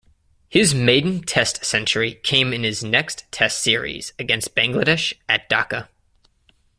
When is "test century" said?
1.21-2.15